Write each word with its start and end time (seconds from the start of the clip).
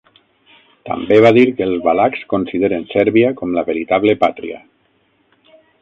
També 0.89 1.19
va 1.25 1.31
dir 1.37 1.43
que 1.59 1.67
els 1.67 1.83
valacs 1.89 2.25
consideren 2.33 2.89
Sèrbia 2.97 3.31
com 3.43 3.55
la 3.59 3.67
veritable 3.71 4.19
pàtria. 4.25 4.63